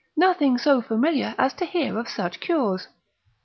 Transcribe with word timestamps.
Nothing 0.17 0.57
so 0.57 0.81
familiar 0.81 1.35
as 1.37 1.53
to 1.53 1.63
hear 1.65 1.95
of 1.99 2.09
such 2.09 2.39
cures. 2.39 2.87